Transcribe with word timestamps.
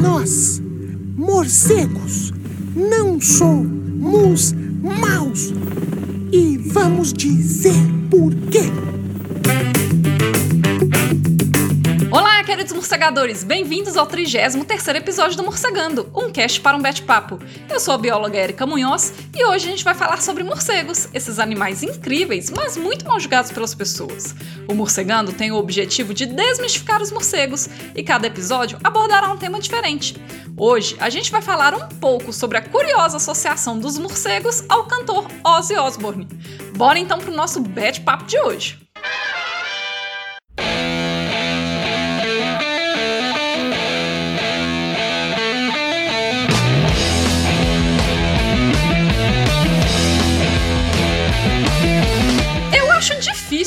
Nós, 0.00 0.62
morcegos, 1.16 2.32
não 2.74 3.20
somos 3.20 4.54
maus. 4.82 5.52
E 6.32 6.56
vamos 6.58 7.12
dizer 7.12 8.01
morcegadores! 12.82 13.44
Bem-vindos 13.44 13.96
ao 13.96 14.06
33 14.06 14.56
episódio 14.96 15.36
do 15.36 15.44
Morcegando, 15.44 16.10
um 16.12 16.32
cast 16.32 16.60
para 16.60 16.76
um 16.76 16.82
bate-papo. 16.82 17.38
Eu 17.70 17.78
sou 17.78 17.94
a 17.94 17.98
bióloga 17.98 18.36
Erika 18.36 18.66
Munhoz 18.66 19.14
e 19.32 19.44
hoje 19.44 19.68
a 19.68 19.70
gente 19.70 19.84
vai 19.84 19.94
falar 19.94 20.20
sobre 20.20 20.42
morcegos, 20.42 21.08
esses 21.14 21.38
animais 21.38 21.84
incríveis, 21.84 22.50
mas 22.50 22.76
muito 22.76 23.06
mal 23.06 23.20
julgados 23.20 23.52
pelas 23.52 23.72
pessoas. 23.72 24.34
O 24.68 24.74
Morcegando 24.74 25.32
tem 25.32 25.52
o 25.52 25.58
objetivo 25.58 26.12
de 26.12 26.26
desmistificar 26.26 27.00
os 27.00 27.12
morcegos 27.12 27.68
e 27.94 28.02
cada 28.02 28.26
episódio 28.26 28.76
abordará 28.82 29.30
um 29.30 29.38
tema 29.38 29.60
diferente. 29.60 30.20
Hoje 30.56 30.96
a 30.98 31.08
gente 31.08 31.30
vai 31.30 31.40
falar 31.40 31.74
um 31.74 31.86
pouco 31.86 32.32
sobre 32.32 32.58
a 32.58 32.62
curiosa 32.62 33.18
associação 33.18 33.78
dos 33.78 33.96
morcegos 33.96 34.64
ao 34.68 34.86
cantor 34.86 35.28
Ozzy 35.44 35.76
Osbourne. 35.76 36.26
Bora 36.76 36.98
então 36.98 37.20
pro 37.20 37.30
nosso 37.30 37.60
bate-papo 37.60 38.24
de 38.24 38.40
hoje! 38.40 38.82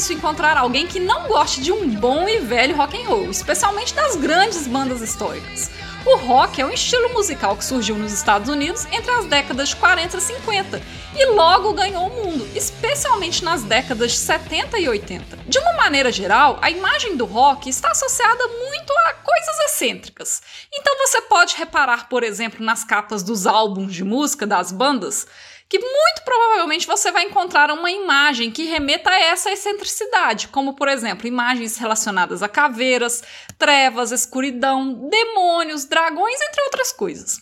Difícil 0.05 0.18
encontrar 0.18 0.55
alguém 0.55 0.86
que 0.86 1.00
não 1.00 1.27
goste 1.27 1.62
de 1.62 1.72
um 1.72 1.90
bom 1.90 2.30
e 2.30 2.40
velho 2.40 2.76
rock 2.76 2.95
and 2.95 3.08
roll, 3.08 3.32
especialmente 3.32 3.94
das 3.94 4.16
grandes 4.16 4.68
bandas 4.68 5.02
históricas. 5.02 5.72
O 6.05 6.18
rock 6.18 6.62
é 6.62 6.66
um 6.66 6.70
estilo 6.70 7.09
musical 7.09 7.58
que 7.58 7.66
surgiu 7.66 7.97
nos 7.97 8.14
Estados 8.14 8.47
Unidos 8.47 8.86
entre 8.92 9.09
as 9.09 9.25
décadas 9.25 9.70
de 9.70 9.75
40 9.78 10.17
e 10.17 10.22
50 10.22 10.81
e 11.16 11.25
logo 11.31 11.73
ganhou 11.73 12.06
o 12.06 12.23
mundo, 12.23 12.47
especialmente 12.53 13.44
nas 13.44 13.64
décadas 13.64 14.12
de 14.12 14.17
70 14.20 14.78
e 14.78 14.88
80. 14.88 15.38
De 15.47 15.58
uma 15.58 15.73
maneira 15.73 16.12
geral, 16.12 16.59
a 16.62 16.69
imagem 16.69 17.17
do 17.17 17.25
rock 17.25 17.67
está 17.67 17.90
associada 17.90 18.47
muito 18.47 18.94
a 19.08 19.14
coisas 19.14 19.59
excêntricas. 19.72 20.44
Então 20.72 20.95
você 21.00 21.22
pode 21.22 21.56
reparar, 21.56 22.08
por 22.08 22.23
exemplo, 22.23 22.64
nas 22.64 22.84
capas 22.84 23.23
dos 23.23 23.47
álbuns 23.47 23.92
de 23.92 24.03
música 24.03 24.45
das 24.45 24.72
bandas, 24.72 25.25
que 25.67 25.80
muito 25.80 26.23
provavelmente 26.23 26.85
você 26.85 27.11
vai 27.11 27.23
encontrar 27.23 27.71
uma 27.71 27.89
imagem 27.89 28.52
que 28.52 28.66
remeta 28.66 29.09
a 29.09 29.19
essa 29.19 29.52
excentricidade, 29.52 30.47
como 30.49 30.75
por 30.75 30.88
exemplo, 30.88 31.27
imagens 31.27 31.77
relacionadas 31.77 32.44
a 32.44 32.47
caveiras, 32.47 33.23
trevas, 33.57 34.11
escuridão, 34.11 35.09
demônios, 35.09 35.85
dragões, 35.85 36.39
entre 36.41 36.61
outras 36.63 36.91
coisas. 36.91 37.39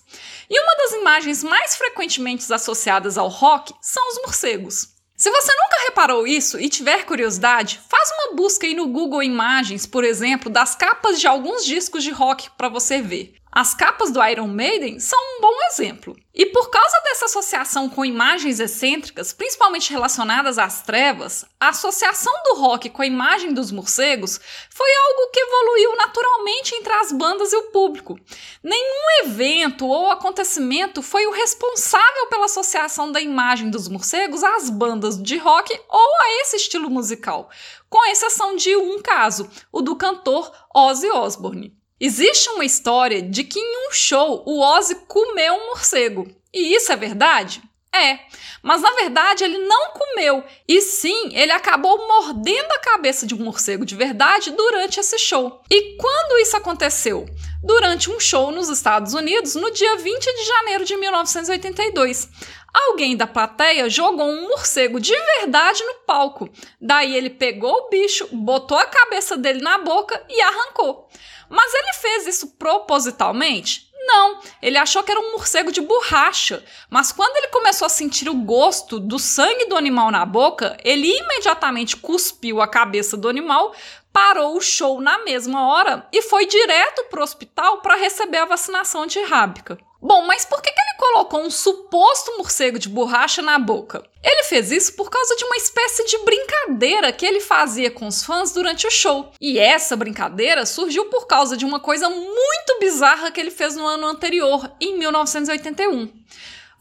E 0.49 0.59
uma 0.59 0.75
das 0.75 0.93
imagens 0.93 1.43
mais 1.43 1.75
frequentemente 1.75 2.51
associadas 2.53 3.17
ao 3.17 3.27
rock 3.27 3.73
são 3.81 4.07
os 4.09 4.21
morcegos. 4.21 4.93
Se 5.15 5.29
você 5.29 5.51
nunca 5.53 5.85
reparou 5.85 6.25
isso 6.27 6.59
e 6.59 6.67
tiver 6.67 7.05
curiosidade, 7.05 7.79
faz 7.89 8.09
uma 8.11 8.35
busca 8.35 8.65
aí 8.65 8.73
no 8.73 8.87
Google 8.87 9.23
Imagens, 9.23 9.85
por 9.85 10.03
exemplo, 10.03 10.49
das 10.49 10.75
capas 10.75 11.19
de 11.19 11.27
alguns 11.27 11.63
discos 11.65 12.03
de 12.03 12.11
rock 12.11 12.49
para 12.57 12.67
você 12.67 13.01
ver. 13.01 13.35
As 13.55 13.75
capas 13.75 14.09
do 14.09 14.23
Iron 14.25 14.47
Maiden 14.47 14.99
são 14.99 15.19
um 15.19 15.39
bom 15.39 15.55
exemplo. 15.69 16.15
E 16.33 16.47
por 16.47 16.71
causa 16.71 17.01
dessa 17.03 17.25
associação 17.25 17.87
com 17.87 18.03
imagens 18.03 18.59
excêntricas, 18.59 19.31
principalmente 19.31 19.91
relacionadas 19.91 20.57
às 20.57 20.81
trevas, 20.81 21.45
a 21.59 21.69
associação 21.69 22.33
do 22.45 22.55
rock 22.55 22.89
com 22.89 23.03
a 23.03 23.05
imagem 23.05 23.53
dos 23.53 23.71
morcegos 23.71 24.39
foi 24.71 24.89
algo 24.89 25.29
que 25.31 25.39
evoluiu 25.39 25.95
naturalmente 25.97 26.73
entre 26.73 26.93
as 26.93 27.11
bandas 27.11 27.53
e 27.53 27.55
o 27.57 27.69
público. 27.69 28.19
Nenhum 28.63 29.25
evento 29.25 29.85
ou 29.85 30.09
acontecimento 30.09 31.03
foi 31.03 31.27
o 31.27 31.31
responsável 31.31 32.25
pela 32.31 32.45
associação 32.45 33.11
da 33.11 33.21
imagem 33.21 33.69
dos 33.69 33.87
morcegos 33.87 34.43
às 34.43 34.67
bandas 34.67 35.21
de 35.21 35.37
rock 35.37 35.79
ou 35.87 36.21
a 36.21 36.41
esse 36.41 36.55
estilo 36.55 36.89
musical, 36.89 37.51
com 37.87 38.03
exceção 38.07 38.55
de 38.55 38.75
um 38.75 38.99
caso, 38.99 39.47
o 39.71 39.79
do 39.79 39.95
cantor 39.95 40.51
Ozzy 40.73 41.11
Osbourne. 41.11 41.82
Existe 42.05 42.49
uma 42.49 42.65
história 42.65 43.21
de 43.21 43.45
que 43.45 43.57
em 43.57 43.87
um 43.87 43.91
show 43.93 44.43
o 44.45 44.59
Ozzy 44.59 44.93
comeu 45.07 45.53
um 45.53 45.67
morcego. 45.67 46.27
E 46.53 46.75
isso 46.75 46.91
é 46.91 46.97
verdade? 46.97 47.61
É, 47.95 48.19
mas 48.61 48.81
na 48.81 48.91
verdade 48.91 49.45
ele 49.45 49.59
não 49.59 49.91
comeu, 49.91 50.43
e 50.67 50.81
sim 50.81 51.33
ele 51.33 51.53
acabou 51.53 52.05
mordendo 52.05 52.73
a 52.73 52.79
cabeça 52.79 53.25
de 53.25 53.33
um 53.33 53.37
morcego 53.37 53.85
de 53.85 53.95
verdade 53.95 54.51
durante 54.51 54.99
esse 54.99 55.17
show. 55.17 55.61
E 55.71 55.95
quando 55.95 56.41
isso 56.41 56.57
aconteceu? 56.57 57.25
Durante 57.63 58.11
um 58.11 58.19
show 58.19 58.51
nos 58.51 58.67
Estados 58.67 59.13
Unidos 59.13 59.55
no 59.55 59.71
dia 59.71 59.95
20 59.95 60.25
de 60.25 60.43
janeiro 60.45 60.83
de 60.83 60.97
1982. 60.97 62.27
Alguém 62.73 63.15
da 63.15 63.27
plateia 63.27 63.89
jogou 63.89 64.27
um 64.27 64.49
morcego 64.49 64.99
de 64.99 65.15
verdade 65.39 65.81
no 65.85 65.93
palco. 66.05 66.49
Daí 66.81 67.15
ele 67.15 67.29
pegou 67.29 67.71
o 67.71 67.89
bicho, 67.89 68.27
botou 68.33 68.77
a 68.77 68.87
cabeça 68.87 69.37
dele 69.37 69.61
na 69.61 69.77
boca 69.77 70.21
e 70.27 70.41
arrancou. 70.41 71.07
Mas 71.53 71.71
ele 71.71 71.93
fez 71.93 72.27
isso 72.27 72.55
propositalmente? 72.57 73.87
Não, 74.05 74.39
ele 74.59 74.77
achou 74.77 75.03
que 75.03 75.11
era 75.11 75.19
um 75.19 75.33
morcego 75.33 75.71
de 75.71 75.79
borracha, 75.79 76.65
mas 76.89 77.11
quando 77.11 77.37
ele 77.37 77.47
começou 77.49 77.85
a 77.85 77.89
sentir 77.89 78.27
o 78.27 78.33
gosto 78.33 78.99
do 78.99 79.19
sangue 79.19 79.65
do 79.65 79.77
animal 79.77 80.09
na 80.09 80.25
boca, 80.25 80.75
ele 80.83 81.07
imediatamente 81.07 81.95
cuspiu 81.95 82.59
a 82.59 82.67
cabeça 82.67 83.15
do 83.15 83.29
animal, 83.29 83.73
parou 84.11 84.57
o 84.57 84.61
show 84.61 84.99
na 84.99 85.19
mesma 85.19 85.67
hora 85.67 86.07
e 86.11 86.23
foi 86.23 86.47
direto 86.47 87.03
para 87.05 87.21
o 87.21 87.23
hospital 87.23 87.81
para 87.81 87.95
receber 87.95 88.39
a 88.39 88.45
vacinação 88.45 89.03
antirrábica. 89.03 89.77
Bom, 90.05 90.25
mas 90.25 90.43
por 90.43 90.61
que, 90.61 90.69
que 90.69 90.81
ele 90.81 90.97
colocou 90.97 91.39
um 91.39 91.49
suposto 91.49 92.37
morcego 92.37 92.77
de 92.77 92.89
borracha 92.89 93.41
na 93.41 93.57
boca? 93.57 94.03
Ele 94.21 94.43
fez 94.43 94.69
isso 94.69 94.97
por 94.97 95.09
causa 95.09 95.33
de 95.37 95.45
uma 95.45 95.55
espécie 95.55 96.03
de 96.03 96.17
brincadeira 96.25 97.13
que 97.13 97.25
ele 97.25 97.39
fazia 97.39 97.89
com 97.89 98.05
os 98.07 98.21
fãs 98.21 98.51
durante 98.51 98.85
o 98.85 98.91
show. 98.91 99.31
E 99.39 99.57
essa 99.57 99.95
brincadeira 99.95 100.65
surgiu 100.65 101.05
por 101.05 101.25
causa 101.25 101.55
de 101.55 101.63
uma 101.63 101.79
coisa 101.79 102.09
muito 102.09 102.79
bizarra 102.81 103.31
que 103.31 103.39
ele 103.39 103.49
fez 103.49 103.77
no 103.77 103.87
ano 103.87 104.05
anterior, 104.07 104.69
em 104.81 104.97
1981. 104.99 106.11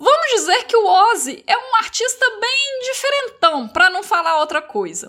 Vamos 0.01 0.27
dizer 0.35 0.65
que 0.65 0.77
o 0.77 0.85
Ozzy 0.85 1.45
é 1.47 1.57
um 1.57 1.77
artista 1.77 2.27
bem 2.41 2.81
diferentão, 2.93 3.69
para 3.69 3.89
não 3.89 4.03
falar 4.03 4.41
outra 4.41 4.61
coisa. 4.61 5.07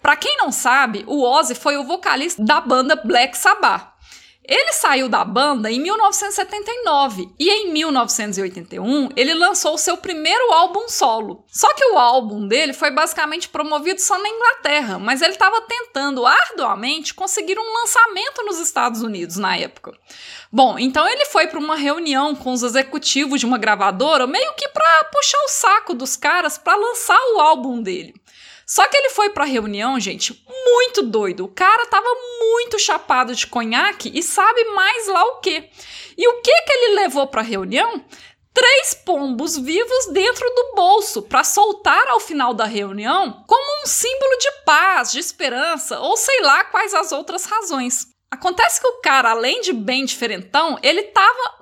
Para 0.00 0.16
quem 0.16 0.34
não 0.38 0.50
sabe, 0.50 1.04
o 1.06 1.22
Ozzy 1.22 1.54
foi 1.54 1.76
o 1.76 1.84
vocalista 1.84 2.42
da 2.42 2.58
banda 2.58 2.96
Black 2.96 3.36
Sabbath. 3.36 3.99
Ele 4.42 4.72
saiu 4.72 5.08
da 5.08 5.24
banda 5.24 5.70
em 5.70 5.78
1979 5.78 7.28
e 7.38 7.50
em 7.50 7.72
1981 7.72 9.10
ele 9.14 9.34
lançou 9.34 9.76
seu 9.76 9.96
primeiro 9.96 10.52
álbum 10.52 10.88
solo. 10.88 11.44
Só 11.46 11.72
que 11.74 11.84
o 11.92 11.98
álbum 11.98 12.48
dele 12.48 12.72
foi 12.72 12.90
basicamente 12.90 13.48
promovido 13.48 14.00
só 14.00 14.18
na 14.18 14.28
Inglaterra, 14.28 14.98
mas 14.98 15.20
ele 15.22 15.32
estava 15.32 15.60
tentando 15.60 16.26
arduamente 16.26 17.14
conseguir 17.14 17.58
um 17.58 17.72
lançamento 17.80 18.42
nos 18.44 18.58
Estados 18.58 19.02
Unidos 19.02 19.36
na 19.36 19.56
época. 19.56 19.92
Bom, 20.50 20.78
então 20.78 21.06
ele 21.06 21.26
foi 21.26 21.46
para 21.46 21.58
uma 21.58 21.76
reunião 21.76 22.34
com 22.34 22.52
os 22.52 22.62
executivos 22.62 23.38
de 23.38 23.46
uma 23.46 23.58
gravadora, 23.58 24.26
meio 24.26 24.54
que 24.54 24.68
para 24.68 25.04
puxar 25.04 25.38
o 25.44 25.48
saco 25.48 25.94
dos 25.94 26.16
caras 26.16 26.58
para 26.58 26.76
lançar 26.76 27.20
o 27.34 27.40
álbum 27.40 27.80
dele. 27.80 28.14
Só 28.70 28.86
que 28.86 28.96
ele 28.96 29.10
foi 29.10 29.30
pra 29.30 29.44
reunião, 29.44 29.98
gente, 29.98 30.44
muito 30.64 31.02
doido. 31.02 31.44
O 31.44 31.48
cara 31.48 31.86
tava 31.86 32.06
muito 32.38 32.78
chapado 32.78 33.34
de 33.34 33.48
conhaque 33.48 34.12
e 34.14 34.22
sabe 34.22 34.62
mais 34.66 35.08
lá 35.08 35.24
o 35.24 35.40
que. 35.40 35.68
E 36.16 36.28
o 36.28 36.40
que 36.40 36.62
que 36.62 36.72
ele 36.72 36.94
levou 37.00 37.26
pra 37.26 37.42
reunião? 37.42 38.04
Três 38.54 38.94
pombos 38.94 39.58
vivos 39.58 40.12
dentro 40.12 40.48
do 40.50 40.74
bolso 40.76 41.20
para 41.20 41.42
soltar 41.42 42.06
ao 42.06 42.20
final 42.20 42.54
da 42.54 42.64
reunião 42.64 43.42
como 43.44 43.82
um 43.82 43.86
símbolo 43.88 44.38
de 44.38 44.52
paz, 44.64 45.10
de 45.10 45.18
esperança 45.18 45.98
ou 45.98 46.16
sei 46.16 46.40
lá 46.42 46.62
quais 46.62 46.94
as 46.94 47.10
outras 47.10 47.46
razões. 47.46 48.06
Acontece 48.30 48.80
que 48.80 48.86
o 48.86 49.00
cara, 49.00 49.32
além 49.32 49.62
de 49.62 49.72
bem 49.72 50.04
diferentão, 50.04 50.78
ele 50.80 51.02
tava 51.02 51.56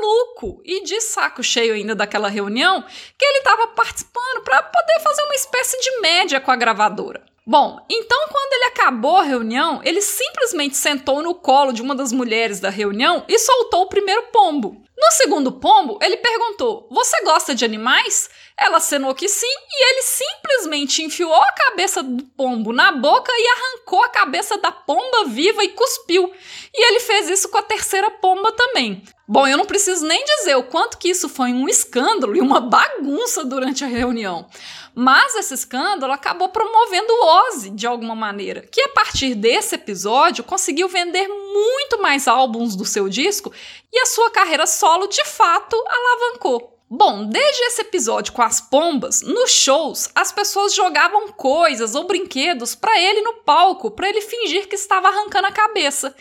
maluco 0.00 0.60
e 0.64 0.82
de 0.82 1.00
saco 1.00 1.42
cheio 1.42 1.74
ainda 1.74 1.94
daquela 1.94 2.28
reunião 2.28 2.82
que 2.82 3.24
ele 3.24 3.42
tava 3.42 3.68
participando 3.68 4.42
para 4.42 4.62
poder 4.62 5.00
fazer 5.00 5.22
uma 5.24 5.34
espécie 5.34 5.78
de 5.78 6.00
média 6.00 6.40
com 6.40 6.50
a 6.50 6.56
gravadora. 6.56 7.22
Bom, 7.46 7.84
então 7.90 8.28
quando 8.30 8.52
ele 8.52 8.64
acabou 8.66 9.16
a 9.16 9.22
reunião, 9.22 9.80
ele 9.84 10.00
simplesmente 10.00 10.76
sentou 10.76 11.22
no 11.22 11.34
colo 11.34 11.72
de 11.72 11.82
uma 11.82 11.94
das 11.94 12.12
mulheres 12.12 12.60
da 12.60 12.70
reunião 12.70 13.24
e 13.28 13.38
soltou 13.38 13.82
o 13.82 13.88
primeiro 13.88 14.24
pombo. 14.32 14.82
No 15.00 15.12
segundo 15.12 15.52
pombo, 15.52 15.98
ele 16.02 16.18
perguntou: 16.18 16.86
Você 16.90 17.22
gosta 17.22 17.54
de 17.54 17.64
animais? 17.64 18.28
Ela 18.56 18.76
acenou 18.76 19.14
que 19.14 19.26
sim 19.26 19.46
e 19.46 19.90
ele 19.90 20.02
simplesmente 20.02 21.02
enfiou 21.02 21.34
a 21.34 21.52
cabeça 21.52 22.02
do 22.02 22.22
pombo 22.22 22.70
na 22.72 22.92
boca 22.92 23.32
e 23.34 23.48
arrancou 23.48 24.02
a 24.04 24.10
cabeça 24.10 24.58
da 24.58 24.70
pomba 24.70 25.24
viva 25.24 25.64
e 25.64 25.70
cuspiu. 25.70 26.30
E 26.74 26.86
ele 26.86 27.00
fez 27.00 27.30
isso 27.30 27.48
com 27.48 27.56
a 27.56 27.62
terceira 27.62 28.10
pomba 28.10 28.52
também. 28.52 29.02
Bom, 29.26 29.46
eu 29.46 29.56
não 29.56 29.64
preciso 29.64 30.04
nem 30.04 30.22
dizer 30.24 30.56
o 30.56 30.64
quanto 30.64 30.98
que 30.98 31.08
isso 31.08 31.28
foi 31.28 31.52
um 31.52 31.68
escândalo 31.68 32.36
e 32.36 32.40
uma 32.40 32.60
bagunça 32.60 33.44
durante 33.44 33.84
a 33.84 33.86
reunião. 33.86 34.46
Mas 34.94 35.36
esse 35.36 35.54
escândalo 35.54 36.12
acabou 36.12 36.48
promovendo 36.48 37.12
o 37.12 37.46
Ozzy 37.46 37.70
de 37.70 37.86
alguma 37.86 38.14
maneira, 38.14 38.62
que 38.70 38.82
a 38.82 38.88
partir 38.88 39.34
desse 39.36 39.76
episódio 39.76 40.42
conseguiu 40.42 40.88
vender 40.88 41.28
muito 41.52 42.00
mais 42.00 42.28
álbuns 42.28 42.76
do 42.76 42.84
seu 42.84 43.08
disco 43.08 43.52
e 43.92 43.98
a 43.98 44.06
sua 44.06 44.30
carreira 44.30 44.66
solo 44.66 45.06
de 45.06 45.24
fato 45.24 45.76
alavancou. 45.86 46.76
Bom, 46.92 47.24
desde 47.24 47.62
esse 47.62 47.82
episódio 47.82 48.32
com 48.32 48.42
as 48.42 48.60
pombas, 48.60 49.22
nos 49.22 49.50
shows 49.50 50.08
as 50.12 50.32
pessoas 50.32 50.74
jogavam 50.74 51.28
coisas 51.28 51.94
ou 51.94 52.04
brinquedos 52.04 52.74
para 52.74 53.00
ele 53.00 53.20
no 53.22 53.34
palco, 53.34 53.92
para 53.92 54.08
ele 54.08 54.20
fingir 54.20 54.68
que 54.68 54.74
estava 54.74 55.06
arrancando 55.06 55.46
a 55.46 55.52
cabeça. 55.52 56.14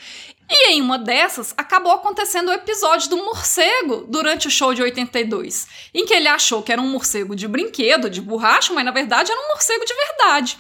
E 0.52 0.72
em 0.72 0.82
uma 0.82 0.98
dessas, 0.98 1.54
acabou 1.56 1.92
acontecendo 1.92 2.50
o 2.50 2.54
episódio 2.54 3.08
do 3.10 3.18
morcego 3.18 4.06
durante 4.08 4.48
o 4.48 4.52
show 4.52 4.74
de 4.74 4.82
82, 4.82 5.68
em 5.94 6.08
que 6.08 6.14
ele 6.14 6.28
achou 6.28 6.64
que 6.64 6.72
era 6.72 6.82
um 6.82 6.90
morcego 6.90 7.36
de 7.36 7.48
brinquedo, 7.48 8.10
de 8.10 8.20
borracha, 8.20 8.74
mas 8.74 8.84
na 8.84 8.90
verdade 8.90 9.32
era 9.32 9.40
um 9.40 9.50
morcego 9.50 9.86
de 9.86 9.94
verdade. 9.94 10.58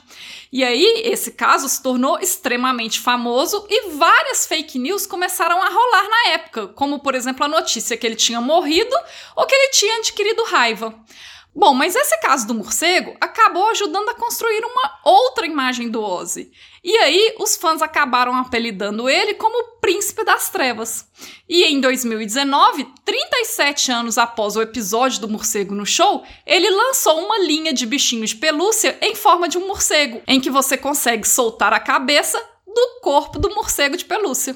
E 0.52 0.64
aí, 0.64 1.02
esse 1.06 1.32
caso 1.32 1.68
se 1.68 1.82
tornou 1.82 2.20
extremamente 2.20 3.00
famoso 3.00 3.66
e 3.70 3.90
várias 3.90 4.46
fake 4.46 4.78
news 4.78 5.08
começaram 5.08 5.62
a 5.62 5.70
rolar 5.70 6.10
na 6.10 6.32
época, 6.34 6.68
como 6.68 7.00
por 7.00 7.16
exemplo 7.16 7.46
a 7.46 7.48
notícia 7.48 7.98
que 7.98 8.06
ele 8.06 8.16
tinha 8.16 8.42
morrido 8.42 8.96
ou 9.36 9.46
que 9.48 9.56
ele 9.56 9.72
tinha 9.72 9.98
adquirido 9.98 10.44
raiva. 10.44 10.94
Bom, 11.54 11.74
mas 11.74 11.96
esse 11.96 12.18
caso 12.20 12.48
do 12.48 12.54
morcego 12.54 13.16
acabou 13.20 13.68
ajudando 13.70 14.10
a 14.10 14.14
construir 14.14 14.64
uma 14.64 15.00
outra 15.04 15.46
imagem 15.46 15.90
do 15.90 16.02
Ozzy. 16.02 16.52
E 16.84 16.96
aí, 16.98 17.36
os 17.40 17.58
fãs 17.58 17.82
acabaram 17.82 18.36
apelidando 18.36 19.10
ele 19.10 19.34
como 19.34 19.79
Príncipe 19.90 20.24
das 20.24 20.52
Trevas. 20.52 21.08
E 21.50 21.64
em 21.64 21.82
2019, 21.82 22.88
37 23.04 23.92
anos 23.92 24.20
após 24.20 24.56
o 24.56 24.62
episódio 24.62 25.20
do 25.20 25.28
morcego 25.28 25.74
no 25.74 25.84
show, 25.84 26.24
ele 26.46 26.70
lançou 26.70 27.26
uma 27.26 27.40
linha 27.40 27.74
de 27.74 27.88
bichinhos 27.88 28.30
de 28.30 28.36
pelúcia 28.36 29.00
em 29.02 29.16
forma 29.16 29.50
de 29.50 29.58
um 29.58 29.66
morcego, 29.66 30.22
em 30.28 30.40
que 30.40 30.52
você 30.52 30.78
consegue 30.78 31.28
soltar 31.28 31.74
a 31.74 31.80
cabeça 31.80 32.40
do 32.68 33.00
corpo 33.02 33.40
do 33.40 33.50
morcego 33.56 33.98
de 33.98 34.06
pelúcia. 34.06 34.56